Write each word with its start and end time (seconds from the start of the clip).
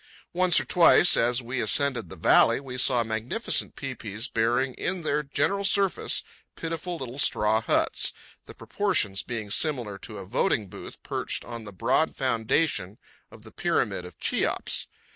Once 0.33 0.59
or 0.59 0.65
twice, 0.65 1.15
as 1.15 1.43
we 1.43 1.61
ascended 1.61 2.09
the 2.09 2.15
valley, 2.15 2.59
we 2.59 2.75
saw 2.75 3.03
magnificent 3.03 3.75
pae 3.75 3.93
paes 3.93 4.27
bearing 4.27 4.73
on 4.89 5.01
their 5.03 5.21
general 5.21 5.63
surface 5.63 6.23
pitiful 6.55 6.97
little 6.97 7.19
straw 7.19 7.61
huts, 7.61 8.11
the 8.47 8.55
proportions 8.55 9.21
being 9.21 9.51
similar 9.51 9.99
to 9.99 10.17
a 10.17 10.25
voting 10.25 10.67
booth 10.67 10.97
perched 11.03 11.45
on 11.45 11.65
the 11.65 11.71
broad 11.71 12.15
foundation 12.15 12.97
of 13.29 13.43
the 13.43 13.51
Pyramid 13.51 14.03
of 14.03 14.17
Cheops. 14.17 14.87